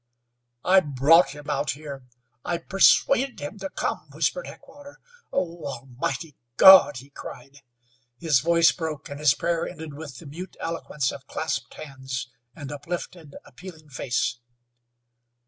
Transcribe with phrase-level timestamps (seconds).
[0.65, 2.05] "I brought him out here.
[2.43, 4.97] I persuaded him to come!" whispered Heckewelder.
[5.31, 7.59] "Oh, Almighty God!" he cried.
[8.17, 12.71] His voice broke, and his prayer ended with the mute eloquence of clasped hands and
[12.71, 14.39] uplifted, appealing face.